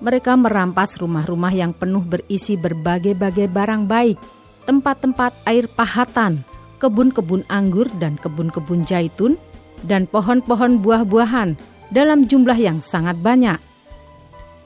Mereka 0.00 0.36
merampas 0.36 1.00
rumah-rumah 1.00 1.52
yang 1.52 1.72
penuh 1.72 2.04
berisi 2.04 2.54
berbagai-bagai 2.60 3.48
barang 3.48 3.88
baik, 3.88 4.18
tempat-tempat 4.68 5.32
air 5.48 5.66
pahatan, 5.72 6.44
kebun-kebun 6.82 7.48
anggur 7.48 7.88
dan 7.96 8.20
kebun-kebun 8.20 8.84
jaitun, 8.84 9.40
dan 9.84 10.04
pohon-pohon 10.04 10.84
buah-buahan 10.84 11.56
dalam 11.88 12.28
jumlah 12.28 12.58
yang 12.58 12.80
sangat 12.84 13.16
banyak 13.20 13.56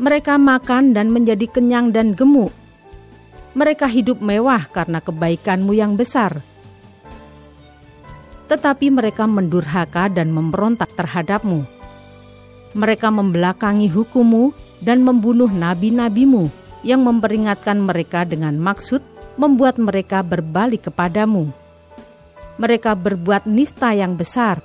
mereka 0.01 0.41
makan 0.41 0.97
dan 0.97 1.13
menjadi 1.13 1.45
kenyang 1.45 1.93
dan 1.93 2.17
gemuk. 2.17 2.49
Mereka 3.53 3.85
hidup 3.85 4.25
mewah 4.25 4.65
karena 4.73 4.97
kebaikanmu 5.05 5.77
yang 5.77 5.93
besar. 5.93 6.41
Tetapi 8.49 8.89
mereka 8.89 9.29
mendurhaka 9.29 10.09
dan 10.09 10.33
memberontak 10.33 10.89
terhadapmu. 10.97 11.69
Mereka 12.73 13.13
membelakangi 13.13 13.93
hukummu 13.93 14.57
dan 14.81 15.05
membunuh 15.05 15.49
nabi-nabimu 15.49 16.49
yang 16.81 17.05
memperingatkan 17.05 17.77
mereka 17.81 18.25
dengan 18.25 18.57
maksud 18.57 19.05
membuat 19.37 19.77
mereka 19.77 20.25
berbalik 20.25 20.89
kepadamu. 20.93 21.49
Mereka 22.61 22.93
berbuat 22.97 23.49
nista 23.49 23.93
yang 23.97 24.17
besar. 24.21 24.61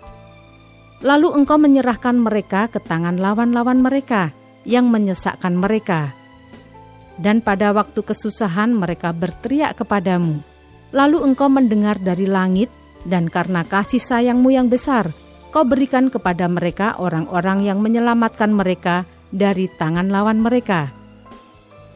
Lalu 1.03 1.31
engkau 1.31 1.55
menyerahkan 1.59 2.15
mereka 2.15 2.67
ke 2.67 2.79
tangan 2.83 3.19
lawan-lawan 3.19 3.79
mereka 3.79 4.35
yang 4.67 4.91
menyesakkan 4.91 5.55
mereka. 5.55 6.11
Dan 7.15 7.39
pada 7.39 7.71
waktu 7.71 8.03
kesusahan 8.03 8.75
mereka 8.75 9.15
berteriak 9.15 9.79
kepadamu. 9.79 10.43
Lalu 10.91 11.23
engkau 11.23 11.47
mendengar 11.47 11.95
dari 11.99 12.27
langit, 12.27 12.67
dan 13.07 13.31
karena 13.31 13.63
kasih 13.63 14.01
sayangmu 14.01 14.51
yang 14.51 14.67
besar, 14.67 15.11
kau 15.55 15.63
berikan 15.63 16.11
kepada 16.11 16.49
mereka 16.51 16.99
orang-orang 16.99 17.63
yang 17.63 17.79
menyelamatkan 17.79 18.51
mereka 18.51 19.07
dari 19.35 19.67
tangan 19.67 20.07
lawan 20.07 20.39
mereka. 20.39 20.95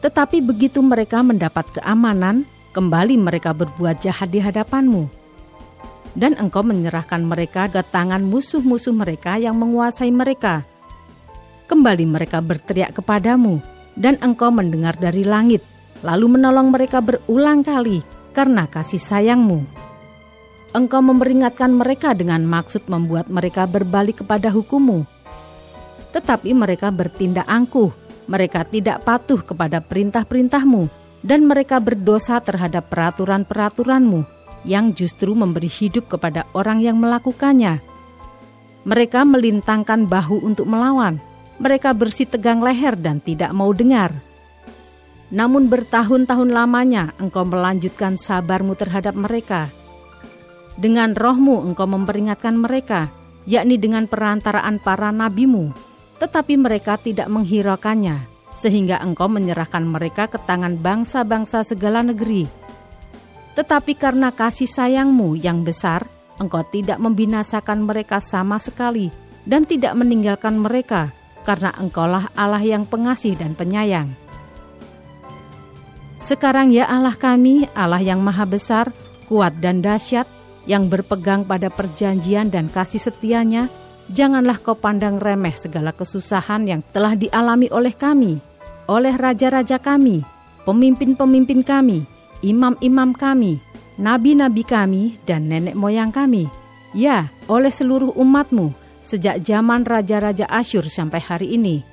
Tetapi 0.04 0.44
begitu 0.44 0.84
mereka 0.84 1.24
mendapat 1.24 1.80
keamanan, 1.80 2.44
kembali 2.76 3.16
mereka 3.16 3.56
berbuat 3.56 4.04
jahat 4.04 4.28
di 4.28 4.44
hadapanmu. 4.44 5.08
Dan 6.12 6.36
engkau 6.36 6.60
menyerahkan 6.60 7.24
mereka 7.24 7.72
ke 7.72 7.80
tangan 7.80 8.20
musuh-musuh 8.20 8.92
mereka 8.92 9.40
yang 9.40 9.56
menguasai 9.56 10.12
mereka, 10.12 10.68
kembali 11.70 12.02
mereka 12.02 12.42
berteriak 12.42 12.98
kepadamu, 12.98 13.62
dan 13.94 14.18
engkau 14.18 14.50
mendengar 14.50 14.98
dari 14.98 15.22
langit, 15.22 15.62
lalu 16.02 16.34
menolong 16.34 16.74
mereka 16.74 16.98
berulang 16.98 17.62
kali 17.62 18.02
karena 18.34 18.66
kasih 18.66 18.98
sayangmu. 18.98 19.62
Engkau 20.74 20.98
memperingatkan 20.98 21.70
mereka 21.70 22.10
dengan 22.14 22.42
maksud 22.42 22.90
membuat 22.90 23.30
mereka 23.30 23.70
berbalik 23.70 24.22
kepada 24.26 24.50
hukummu. 24.50 25.06
Tetapi 26.10 26.50
mereka 26.54 26.90
bertindak 26.90 27.46
angkuh, 27.46 27.94
mereka 28.30 28.66
tidak 28.66 29.02
patuh 29.06 29.42
kepada 29.42 29.82
perintah-perintahmu, 29.82 30.90
dan 31.20 31.44
mereka 31.44 31.78
berdosa 31.78 32.40
terhadap 32.40 32.88
peraturan-peraturanmu 32.88 34.24
yang 34.64 34.92
justru 34.92 35.32
memberi 35.32 35.68
hidup 35.68 36.08
kepada 36.08 36.48
orang 36.56 36.80
yang 36.80 36.96
melakukannya. 37.00 37.80
Mereka 38.84 39.28
melintangkan 39.28 40.08
bahu 40.08 40.40
untuk 40.40 40.64
melawan, 40.64 41.20
mereka 41.60 41.92
bersih 41.92 42.24
tegang 42.24 42.64
leher 42.64 42.96
dan 42.96 43.20
tidak 43.20 43.52
mau 43.52 43.68
dengar. 43.76 44.16
Namun 45.30 45.68
bertahun-tahun 45.68 46.50
lamanya 46.50 47.12
engkau 47.20 47.44
melanjutkan 47.46 48.16
sabarmu 48.16 48.74
terhadap 48.74 49.14
mereka. 49.14 49.68
Dengan 50.80 51.12
rohmu 51.12 51.60
engkau 51.60 51.84
memperingatkan 51.84 52.56
mereka, 52.56 53.12
yakni 53.44 53.76
dengan 53.76 54.08
perantaraan 54.08 54.80
para 54.80 55.12
nabimu, 55.12 55.89
tetapi 56.20 56.60
mereka 56.60 57.00
tidak 57.00 57.32
menghiraukannya, 57.32 58.28
sehingga 58.52 59.00
engkau 59.00 59.26
menyerahkan 59.26 59.82
mereka 59.82 60.28
ke 60.28 60.36
tangan 60.44 60.76
bangsa-bangsa 60.76 61.64
segala 61.64 62.04
negeri. 62.04 62.44
Tetapi 63.56 63.96
karena 63.96 64.28
kasih 64.30 64.68
sayangmu 64.68 65.40
yang 65.40 65.64
besar, 65.64 66.04
engkau 66.36 66.60
tidak 66.68 67.00
membinasakan 67.00 67.82
mereka 67.82 68.20
sama 68.20 68.60
sekali 68.60 69.08
dan 69.48 69.64
tidak 69.64 69.96
meninggalkan 69.96 70.60
mereka, 70.60 71.16
karena 71.42 71.72
Engkaulah 71.80 72.28
Allah 72.36 72.60
yang 72.60 72.84
pengasih 72.84 73.34
dan 73.34 73.56
penyayang. 73.56 74.12
Sekarang 76.20 76.68
ya 76.68 76.84
Allah 76.84 77.16
kami, 77.16 77.64
Allah 77.72 78.04
yang 78.04 78.20
maha 78.20 78.44
besar, 78.44 78.92
kuat 79.24 79.56
dan 79.56 79.80
dahsyat, 79.80 80.28
yang 80.68 80.92
berpegang 80.92 81.48
pada 81.48 81.72
perjanjian 81.72 82.52
dan 82.52 82.68
kasih 82.68 83.00
setianya, 83.00 83.72
janganlah 84.10 84.58
kau 84.58 84.74
pandang 84.74 85.22
remeh 85.22 85.54
segala 85.54 85.94
kesusahan 85.94 86.66
yang 86.66 86.82
telah 86.90 87.14
dialami 87.14 87.70
oleh 87.70 87.94
kami, 87.94 88.42
oleh 88.90 89.14
raja-raja 89.14 89.78
kami, 89.78 90.26
pemimpin-pemimpin 90.66 91.62
kami, 91.62 92.04
imam-imam 92.42 93.14
kami, 93.14 93.62
nabi-nabi 93.96 94.62
kami, 94.66 95.02
dan 95.24 95.46
nenek 95.46 95.78
moyang 95.78 96.10
kami. 96.10 96.50
Ya, 96.90 97.30
oleh 97.46 97.70
seluruh 97.70 98.10
umatmu, 98.18 98.74
sejak 99.00 99.46
zaman 99.46 99.86
raja-raja 99.86 100.50
Asyur 100.50 100.90
sampai 100.90 101.22
hari 101.22 101.54
ini. 101.54 101.86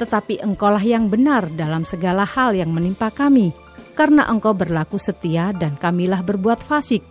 Tetapi 0.00 0.40
engkaulah 0.40 0.80
yang 0.80 1.12
benar 1.12 1.44
dalam 1.52 1.84
segala 1.84 2.24
hal 2.24 2.56
yang 2.56 2.72
menimpa 2.72 3.12
kami, 3.12 3.52
karena 3.92 4.24
engkau 4.24 4.56
berlaku 4.56 4.96
setia 4.96 5.52
dan 5.52 5.76
kamilah 5.76 6.24
berbuat 6.24 6.64
fasik. 6.64 7.04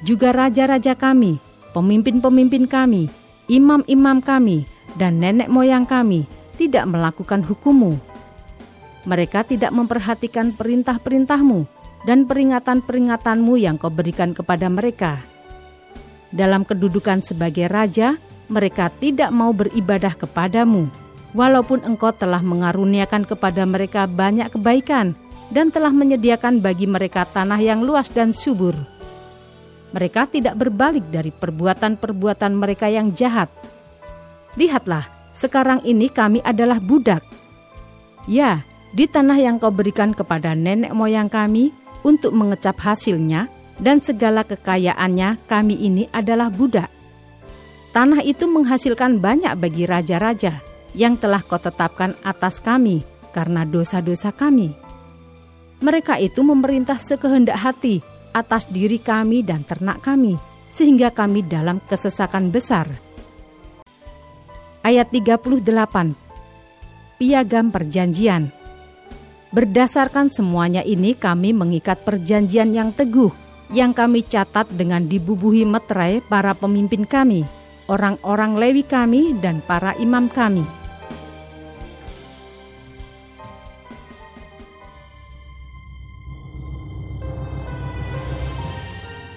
Juga 0.00 0.32
raja-raja 0.32 0.96
kami, 0.96 1.51
pemimpin-pemimpin 1.72 2.68
kami, 2.68 3.08
imam-imam 3.48 4.20
kami, 4.20 4.64
dan 4.96 5.18
nenek 5.18 5.48
moyang 5.48 5.88
kami 5.88 6.28
tidak 6.60 6.84
melakukan 6.86 7.42
hukummu. 7.42 7.96
Mereka 9.02 9.48
tidak 9.48 9.74
memperhatikan 9.74 10.54
perintah-perintahmu 10.54 11.66
dan 12.06 12.28
peringatan-peringatanmu 12.28 13.58
yang 13.58 13.80
kau 13.80 13.90
berikan 13.90 14.30
kepada 14.30 14.70
mereka. 14.70 15.26
Dalam 16.30 16.62
kedudukan 16.62 17.20
sebagai 17.20 17.66
raja, 17.68 18.16
mereka 18.46 18.88
tidak 18.88 19.34
mau 19.34 19.50
beribadah 19.50 20.14
kepadamu, 20.14 20.88
walaupun 21.36 21.82
engkau 21.84 22.12
telah 22.14 22.40
mengaruniakan 22.40 23.26
kepada 23.26 23.64
mereka 23.66 24.04
banyak 24.06 24.52
kebaikan 24.52 25.18
dan 25.52 25.68
telah 25.68 25.92
menyediakan 25.92 26.64
bagi 26.64 26.88
mereka 26.88 27.28
tanah 27.28 27.60
yang 27.60 27.84
luas 27.84 28.08
dan 28.08 28.32
subur. 28.32 28.72
Mereka 29.92 30.28
tidak 30.32 30.56
berbalik 30.56 31.04
dari 31.12 31.28
perbuatan-perbuatan 31.28 32.52
mereka 32.56 32.88
yang 32.88 33.12
jahat. 33.12 33.52
Lihatlah, 34.56 35.08
sekarang 35.36 35.84
ini 35.84 36.08
kami 36.08 36.40
adalah 36.40 36.80
budak. 36.80 37.20
Ya, 38.24 38.64
di 38.96 39.04
tanah 39.08 39.36
yang 39.36 39.60
kau 39.60 39.72
berikan 39.72 40.16
kepada 40.16 40.56
nenek 40.56 40.92
moyang 40.96 41.28
kami 41.28 41.72
untuk 42.04 42.32
mengecap 42.32 42.76
hasilnya 42.80 43.48
dan 43.80 44.00
segala 44.00 44.44
kekayaannya 44.44 45.40
kami 45.44 45.76
ini 45.76 46.08
adalah 46.12 46.48
budak. 46.48 46.88
Tanah 47.92 48.24
itu 48.24 48.48
menghasilkan 48.48 49.20
banyak 49.20 49.52
bagi 49.60 49.84
raja-raja 49.84 50.64
yang 50.96 51.20
telah 51.20 51.44
kau 51.44 51.60
tetapkan 51.60 52.16
atas 52.24 52.60
kami 52.64 53.04
karena 53.32 53.64
dosa-dosa 53.68 54.32
kami 54.32 54.82
mereka 55.82 56.16
itu 56.16 56.40
memerintah 56.46 56.96
sekehendak 56.96 57.58
hati 57.58 58.00
atas 58.32 58.68
diri 58.68 58.98
kami 58.98 59.44
dan 59.44 59.62
ternak 59.62 60.00
kami, 60.02 60.36
sehingga 60.72 61.12
kami 61.12 61.44
dalam 61.44 61.78
kesesakan 61.84 62.48
besar. 62.50 62.88
Ayat 64.82 65.14
38 65.14 65.62
Piagam 67.20 67.70
Perjanjian. 67.70 68.50
Berdasarkan 69.52 70.32
semuanya 70.32 70.82
ini 70.82 71.14
kami 71.14 71.52
mengikat 71.54 72.02
perjanjian 72.02 72.72
yang 72.72 72.90
teguh 72.90 73.30
yang 73.72 73.92
kami 73.96 74.24
catat 74.26 74.68
dengan 74.72 75.06
dibubuhi 75.06 75.64
meterai 75.64 76.20
para 76.24 76.52
pemimpin 76.52 77.08
kami, 77.08 77.44
orang-orang 77.88 78.58
Lewi 78.58 78.84
kami, 78.84 79.32
dan 79.40 79.64
para 79.64 79.96
imam 79.96 80.28
kami 80.28 80.81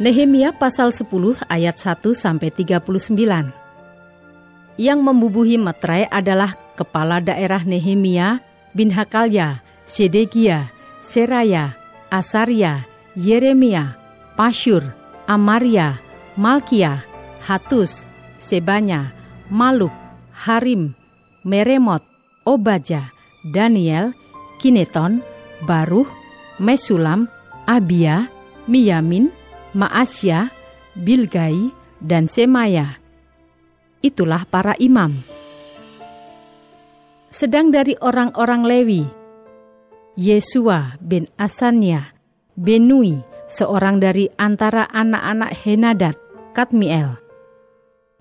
Nehemia 0.06 0.54
pasal 0.54 0.94
10 0.94 1.50
ayat 1.50 1.82
1 1.82 2.14
sampai 2.14 2.54
39. 2.54 3.18
Yang 4.78 5.00
membubuhi 5.02 5.58
meterai 5.58 6.06
adalah 6.06 6.54
kepala 6.78 7.18
daerah 7.18 7.66
Nehemia 7.66 8.38
bin 8.78 8.94
Hakalya, 8.94 9.66
Sedekia, 9.82 10.70
Seraya, 11.02 11.74
Asaria, 12.14 12.86
Yeremia, 13.18 13.98
Pasyur, 14.38 14.86
Amaria, 15.26 15.98
Malkia, 16.38 17.02
Hatus, 17.42 18.06
Sebanya, 18.38 19.10
Maluk, 19.50 19.96
Harim, 20.38 20.94
Meremot, 21.42 22.06
Obaja, 22.46 23.10
Daniel, 23.42 24.14
Kineton, 24.62 25.26
Baruh, 25.66 26.06
Mesulam, 26.62 27.26
Abia, 27.66 28.30
Miyamin, 28.70 29.34
Maasya, 29.76 30.50
Bilgai, 30.96 31.70
dan 32.00 32.32
Semaya. 32.32 32.96
Itulah 34.00 34.48
para 34.48 34.74
imam. 34.80 35.12
Sedang 37.28 37.68
dari 37.68 38.00
orang-orang 38.00 38.64
Lewi, 38.64 39.04
Yesua 40.16 40.96
bin 41.04 41.28
Asanya, 41.36 42.16
Benui, 42.56 43.20
seorang 43.52 44.00
dari 44.00 44.32
antara 44.40 44.88
anak-anak 44.88 45.52
Henadat, 45.68 46.16
Katmiel, 46.56 47.20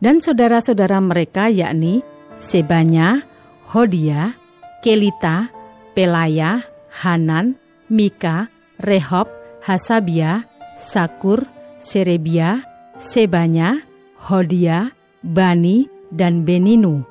dan 0.03 0.19
saudara-saudara 0.19 0.99
mereka 0.99 1.47
yakni 1.47 2.03
Sebanya, 2.43 3.23
Hodia, 3.71 4.35
Kelita, 4.83 5.49
Pelaya, 5.95 6.67
Hanan, 6.91 7.57
Mika, 7.87 8.51
Rehob, 8.83 9.31
Hasabia, 9.63 10.45
Sakur, 10.75 11.47
Serebia, 11.79 12.63
Sebanya, 12.99 13.83
Hodia, 14.19 14.91
Bani, 15.23 15.87
dan 16.11 16.47
Beninu. 16.47 17.03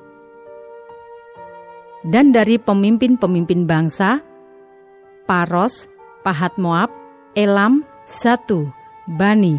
Dan 2.04 2.36
dari 2.36 2.60
pemimpin-pemimpin 2.60 3.64
bangsa, 3.64 4.20
Paros, 5.24 5.88
Pahat 6.20 6.56
Moab, 6.60 6.92
Elam, 7.32 7.80
Satu, 8.04 8.68
Bani, 9.08 9.56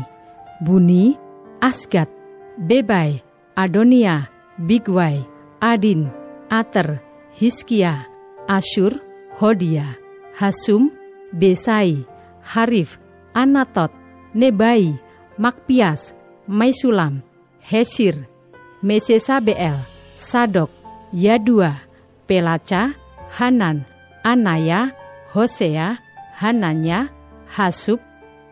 Buni, 0.61 1.17
Asgat, 1.61 2.09
Bebai, 2.57 3.21
Adonia, 3.57 4.29
Bigwai, 4.61 5.25
Adin, 5.57 6.09
Ater, 6.53 7.01
Hiskia, 7.33 8.05
Ashur, 8.45 8.93
Hodia, 9.41 9.97
Hasum, 10.37 10.93
Besai, 11.33 12.05
Harif, 12.45 13.01
Anatot, 13.35 13.91
Nebai, 14.31 14.95
Makpias, 15.35 16.15
Maisulam, 16.47 17.19
Hesir, 17.59 18.31
Mesesabel, 18.79 19.75
Sadok, 20.15 20.71
Yadua, 21.11 21.83
Pelaca, 22.23 22.95
Hanan, 23.35 23.83
Anaya, 24.23 24.95
Hosea, 25.35 25.99
Hananya, 26.39 27.11
Hasub, 27.51 27.99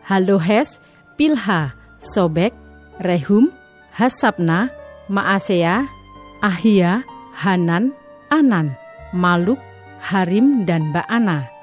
Halohes, 0.04 0.84
Pilha, 1.16 1.72
Sobek, 1.96 2.52
Rehum, 3.00 3.48
Hasabna, 3.96 4.68
Maasea, 5.08 5.88
Ahia, 6.44 7.00
Hanan, 7.32 7.96
Anan, 8.28 8.76
Maluk, 9.16 9.58
Harim, 10.04 10.68
dan 10.68 10.92
Baana 10.92 11.53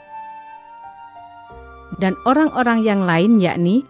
dan 2.00 2.16
orang-orang 2.24 2.86
yang 2.86 3.04
lain 3.04 3.42
yakni 3.42 3.84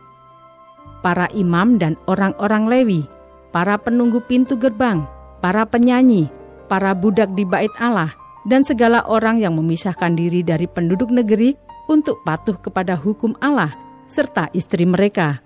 para 1.02 1.28
imam 1.34 1.82
dan 1.82 1.98
orang-orang 2.06 2.70
Lewi, 2.70 3.02
para 3.50 3.76
penunggu 3.76 4.22
pintu 4.24 4.56
gerbang, 4.56 5.04
para 5.42 5.66
penyanyi, 5.66 6.30
para 6.70 6.94
budak 6.94 7.34
di 7.34 7.44
bait 7.44 7.74
Allah, 7.82 8.14
dan 8.46 8.64
segala 8.64 9.04
orang 9.10 9.42
yang 9.42 9.58
memisahkan 9.58 10.14
diri 10.14 10.46
dari 10.46 10.70
penduduk 10.70 11.10
negeri 11.10 11.58
untuk 11.90 12.22
patuh 12.24 12.56
kepada 12.62 12.96
hukum 12.96 13.36
Allah, 13.42 13.74
serta 14.08 14.48
istri 14.54 14.86
mereka, 14.88 15.42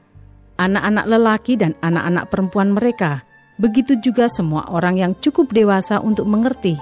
anak-anak 0.60 1.06
lelaki 1.08 1.54
dan 1.58 1.74
anak-anak 1.82 2.30
perempuan 2.30 2.70
mereka, 2.76 3.24
begitu 3.58 3.98
juga 4.04 4.28
semua 4.30 4.68
orang 4.70 5.00
yang 5.00 5.12
cukup 5.18 5.50
dewasa 5.56 6.04
untuk 6.04 6.28
mengerti, 6.28 6.76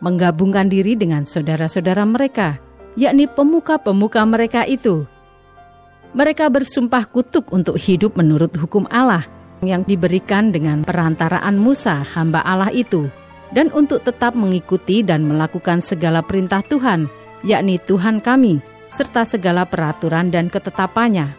menggabungkan 0.00 0.66
diri 0.72 0.96
dengan 0.96 1.28
saudara-saudara 1.28 2.02
mereka, 2.08 2.58
yakni 2.98 3.30
pemuka-pemuka 3.30 4.26
mereka 4.26 4.66
itu. 4.66 5.06
Mereka 6.18 6.50
bersumpah 6.50 7.06
kutuk 7.06 7.54
untuk 7.54 7.78
hidup 7.78 8.18
menurut 8.18 8.50
hukum 8.58 8.90
Allah 8.90 9.22
yang 9.62 9.86
diberikan 9.86 10.50
dengan 10.50 10.82
perantaraan 10.82 11.54
Musa, 11.54 12.02
hamba 12.02 12.42
Allah 12.42 12.74
itu, 12.74 13.06
dan 13.54 13.70
untuk 13.70 14.02
tetap 14.02 14.34
mengikuti 14.34 15.06
dan 15.06 15.30
melakukan 15.30 15.78
segala 15.78 16.26
perintah 16.26 16.58
Tuhan, 16.66 17.06
yakni 17.46 17.78
Tuhan 17.86 18.18
kami, 18.18 18.58
serta 18.90 19.22
segala 19.22 19.62
peraturan 19.62 20.34
dan 20.34 20.50
ketetapannya. 20.50 21.30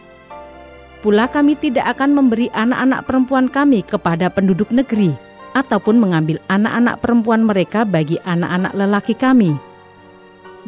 Pula 0.99 1.31
kami 1.31 1.55
tidak 1.55 1.95
akan 1.95 2.11
memberi 2.11 2.51
anak-anak 2.51 3.07
perempuan 3.07 3.47
kami 3.47 3.83
kepada 3.87 4.27
penduduk 4.27 4.67
negeri, 4.69 5.15
ataupun 5.55 5.97
mengambil 5.97 6.37
anak-anak 6.51 7.01
perempuan 7.01 7.41
mereka 7.41 7.87
bagi 7.87 8.19
anak-anak 8.21 8.75
lelaki 8.75 9.15
kami 9.17 9.68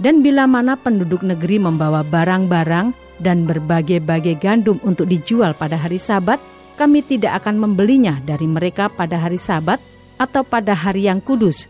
dan 0.02 0.26
bila 0.26 0.50
mana 0.50 0.74
penduduk 0.74 1.22
negeri 1.22 1.62
membawa 1.62 2.02
barang-barang 2.02 2.92
dan 3.22 3.46
berbagai-bagai 3.46 4.42
gandum 4.42 4.82
untuk 4.82 5.06
dijual 5.06 5.54
pada 5.54 5.78
hari 5.78 6.02
Sabat, 6.02 6.42
kami 6.74 7.06
tidak 7.06 7.46
akan 7.46 7.62
membelinya 7.62 8.18
dari 8.26 8.50
mereka 8.50 8.90
pada 8.90 9.22
hari 9.22 9.38
Sabat 9.38 9.78
atau 10.18 10.42
pada 10.42 10.74
hari 10.74 11.06
yang 11.06 11.22
kudus. 11.22 11.70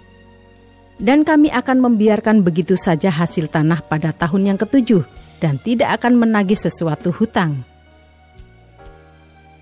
Dan 0.95 1.27
kami 1.27 1.51
akan 1.51 1.83
membiarkan 1.91 2.39
begitu 2.39 2.79
saja 2.79 3.11
hasil 3.11 3.51
tanah 3.51 3.83
pada 3.83 4.15
tahun 4.15 4.55
yang 4.55 4.57
ketujuh 4.57 5.03
dan 5.43 5.59
tidak 5.59 5.99
akan 5.99 6.15
menagih 6.15 6.55
sesuatu 6.55 7.11
hutang. 7.11 7.67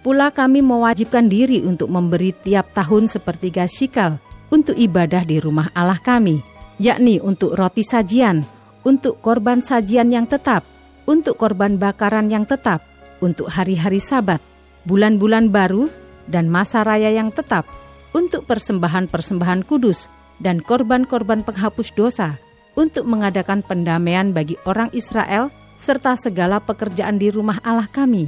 Pula 0.05 0.29
kami 0.29 0.61
mewajibkan 0.61 1.25
diri 1.25 1.65
untuk 1.65 1.89
memberi 1.89 2.37
tiap 2.37 2.69
tahun 2.77 3.09
sepertiga 3.09 3.65
sikal 3.65 4.21
untuk 4.53 4.77
ibadah 4.77 5.25
di 5.25 5.41
rumah 5.41 5.71
Allah 5.73 5.99
kami, 5.99 6.43
yakni 6.79 7.19
untuk 7.23 7.55
roti 7.55 7.83
sajian, 7.83 8.58
untuk 8.83 9.19
korban 9.19 9.59
sajian 9.59 10.11
yang 10.13 10.25
tetap, 10.25 10.63
untuk 11.09 11.35
korban 11.35 11.75
bakaran 11.75 12.29
yang 12.31 12.45
tetap, 12.45 12.85
untuk 13.19 13.51
hari-hari 13.51 13.99
sabat, 13.99 14.39
bulan-bulan 14.87 15.51
baru, 15.51 15.91
dan 16.29 16.47
masa 16.47 16.85
raya 16.85 17.09
yang 17.09 17.33
tetap, 17.33 17.65
untuk 18.13 18.45
persembahan-persembahan 18.45 19.65
kudus, 19.65 20.07
dan 20.39 20.63
korban-korban 20.63 21.43
penghapus 21.43 21.91
dosa, 21.97 22.39
untuk 22.77 23.03
mengadakan 23.09 23.65
pendamaian 23.65 24.31
bagi 24.31 24.55
orang 24.63 24.87
Israel, 24.95 25.51
serta 25.75 26.15
segala 26.15 26.59
pekerjaan 26.59 27.19
di 27.19 27.31
rumah 27.31 27.59
Allah 27.63 27.87
kami. 27.87 28.27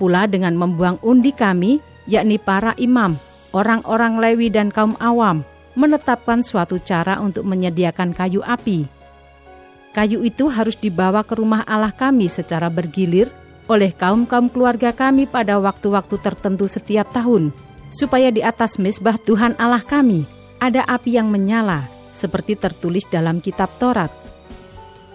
Pula 0.00 0.24
dengan 0.24 0.56
membuang 0.56 0.96
undi 1.04 1.32
kami, 1.32 1.80
yakni 2.08 2.40
para 2.40 2.72
imam, 2.80 3.20
orang-orang 3.52 4.16
Lewi 4.16 4.48
dan 4.48 4.72
kaum 4.72 4.96
awam, 4.96 5.44
menetapkan 5.76 6.40
suatu 6.40 6.80
cara 6.80 7.20
untuk 7.20 7.44
menyediakan 7.44 8.16
kayu 8.16 8.40
api. 8.40 8.99
Kayu 9.90 10.22
itu 10.22 10.46
harus 10.46 10.78
dibawa 10.78 11.26
ke 11.26 11.34
rumah 11.34 11.66
Allah 11.66 11.90
kami 11.90 12.30
secara 12.30 12.70
bergilir 12.70 13.26
oleh 13.66 13.90
kaum-kaum 13.90 14.46
keluarga 14.46 14.94
kami 14.94 15.26
pada 15.26 15.58
waktu-waktu 15.58 16.14
tertentu 16.22 16.70
setiap 16.70 17.10
tahun, 17.10 17.50
supaya 17.90 18.30
di 18.30 18.42
atas 18.42 18.78
mesbah 18.78 19.18
Tuhan 19.18 19.58
Allah 19.58 19.82
kami 19.82 20.26
ada 20.62 20.86
api 20.86 21.18
yang 21.18 21.30
menyala, 21.30 21.86
seperti 22.14 22.54
tertulis 22.54 23.06
dalam 23.10 23.42
kitab 23.42 23.70
Taurat. 23.78 24.10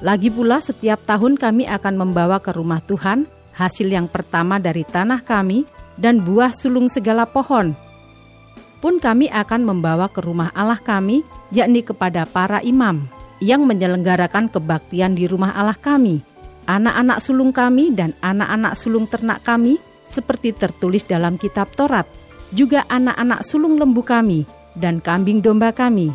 Lagi 0.04 0.28
pula 0.28 0.60
setiap 0.60 1.04
tahun 1.08 1.40
kami 1.40 1.68
akan 1.72 1.96
membawa 1.96 2.44
ke 2.44 2.52
rumah 2.52 2.84
Tuhan 2.84 3.28
hasil 3.56 3.88
yang 3.88 4.12
pertama 4.12 4.60
dari 4.60 4.84
tanah 4.84 5.24
kami 5.24 5.64
dan 5.96 6.20
buah 6.20 6.52
sulung 6.52 6.92
segala 6.92 7.24
pohon, 7.24 7.72
pun 8.84 9.00
kami 9.00 9.32
akan 9.32 9.64
membawa 9.64 10.12
ke 10.12 10.20
rumah 10.20 10.52
Allah 10.52 10.80
kami, 10.80 11.24
yakni 11.56 11.80
kepada 11.80 12.28
para 12.28 12.60
imam 12.60 13.15
yang 13.44 13.68
menyelenggarakan 13.68 14.48
kebaktian 14.48 15.16
di 15.18 15.28
rumah 15.28 15.52
Allah 15.56 15.76
kami, 15.76 16.24
anak-anak 16.70 17.20
sulung 17.20 17.52
kami 17.52 17.92
dan 17.92 18.16
anak-anak 18.24 18.74
sulung 18.80 19.06
ternak 19.10 19.44
kami, 19.44 19.80
seperti 20.06 20.54
tertulis 20.54 21.04
dalam 21.04 21.36
kitab 21.36 21.74
Taurat, 21.74 22.06
juga 22.54 22.86
anak-anak 22.88 23.42
sulung 23.44 23.76
lembu 23.82 24.06
kami 24.06 24.46
dan 24.78 25.02
kambing 25.02 25.42
domba 25.42 25.74
kami, 25.74 26.14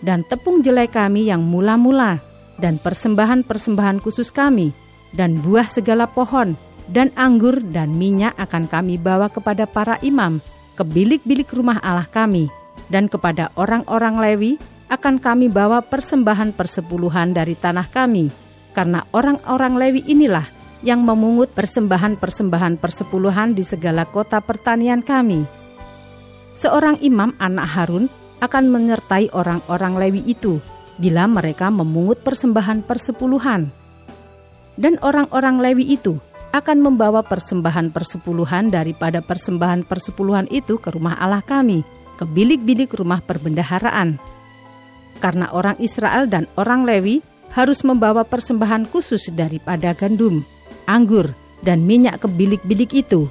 dan 0.00 0.22
tepung 0.26 0.62
jelai 0.62 0.86
kami 0.86 1.26
yang 1.28 1.42
mula-mula, 1.42 2.22
dan 2.58 2.78
persembahan-persembahan 2.78 4.02
khusus 4.02 4.30
kami, 4.30 4.70
dan 5.14 5.38
buah 5.38 5.66
segala 5.66 6.06
pohon, 6.10 6.54
dan 6.88 7.12
anggur 7.14 7.60
dan 7.70 7.94
minyak 7.94 8.34
akan 8.40 8.66
kami 8.66 8.96
bawa 8.96 9.28
kepada 9.28 9.68
para 9.68 10.00
imam, 10.00 10.40
ke 10.78 10.82
bilik-bilik 10.86 11.50
rumah 11.50 11.82
Allah 11.82 12.06
kami, 12.08 12.48
dan 12.88 13.10
kepada 13.10 13.50
orang-orang 13.58 14.16
Lewi 14.16 14.52
akan 14.88 15.20
kami 15.20 15.52
bawa 15.52 15.84
persembahan 15.84 16.56
persepuluhan 16.56 17.36
dari 17.36 17.52
tanah 17.52 17.88
kami, 17.92 18.32
karena 18.72 19.04
orang-orang 19.12 19.76
Lewi 19.76 20.02
inilah 20.08 20.48
yang 20.80 21.04
memungut 21.04 21.52
persembahan-persembahan 21.52 22.80
persepuluhan 22.80 23.52
di 23.52 23.64
segala 23.66 24.08
kota 24.08 24.40
pertanian 24.40 25.04
kami. 25.04 25.44
Seorang 26.58 26.98
imam 27.04 27.36
anak 27.38 27.68
Harun 27.70 28.04
akan 28.42 28.64
menyertai 28.70 29.30
orang-orang 29.34 29.94
Lewi 29.98 30.22
itu 30.26 30.62
bila 30.98 31.26
mereka 31.30 31.70
memungut 31.70 32.22
persembahan 32.26 32.82
persepuluhan. 32.82 33.70
Dan 34.78 34.94
orang-orang 35.02 35.58
Lewi 35.58 35.98
itu 35.98 36.18
akan 36.54 36.78
membawa 36.80 37.26
persembahan 37.26 37.90
persepuluhan 37.90 38.70
daripada 38.70 39.20
persembahan 39.20 39.84
persepuluhan 39.84 40.46
itu 40.48 40.78
ke 40.78 40.94
rumah 40.94 41.18
Allah 41.18 41.42
kami, 41.42 41.82
ke 42.14 42.24
bilik-bilik 42.24 42.94
rumah 42.94 43.18
perbendaharaan. 43.20 44.37
Karena 45.18 45.50
orang 45.50 45.78
Israel 45.82 46.30
dan 46.30 46.46
orang 46.54 46.86
Lewi 46.86 47.20
harus 47.54 47.82
membawa 47.82 48.22
persembahan 48.22 48.86
khusus 48.88 49.30
daripada 49.34 49.94
gandum, 49.96 50.46
anggur, 50.86 51.34
dan 51.66 51.82
minyak 51.82 52.22
ke 52.22 52.28
bilik-bilik 52.30 52.92
itu. 52.94 53.26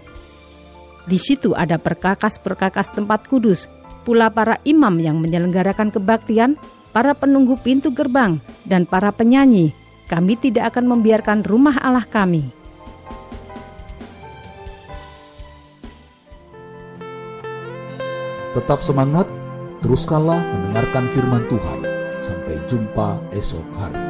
Di 1.07 1.15
situ 1.15 1.55
ada 1.55 1.79
perkakas-perkakas 1.79 2.91
tempat 2.91 3.31
kudus, 3.31 3.71
pula 4.03 4.27
para 4.27 4.59
imam 4.67 4.99
yang 4.99 5.23
menyelenggarakan 5.23 5.95
kebaktian, 5.95 6.59
para 6.91 7.15
penunggu 7.15 7.55
pintu 7.63 7.95
gerbang, 7.95 8.43
dan 8.67 8.83
para 8.83 9.15
penyanyi. 9.15 9.71
Kami 10.11 10.35
tidak 10.35 10.75
akan 10.75 10.99
membiarkan 10.99 11.43
rumah 11.43 11.75
Allah 11.83 12.07
kami 12.07 12.55
Tetap 18.57 18.81
semangat, 18.81 19.29
teruskanlah 19.87 20.35
mendengarkan 20.35 21.07
firman 21.15 21.47
Tuhan. 21.47 21.79
Sampai 22.19 22.59
jumpa 22.67 23.23
esok 23.31 23.63
hari. 23.79 24.06